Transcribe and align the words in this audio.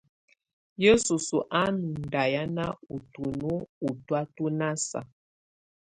Yǝsus 0.83 1.27
á 1.59 1.61
ɔ́ŋ 1.69 1.77
ndahiana 2.01 2.65
ú 2.93 2.97
tuno 3.11 3.53
ú 3.87 3.89
tɔ̀á 4.05 4.21
tu 4.35 4.43
ná 4.59 4.67
saa. 4.87 5.05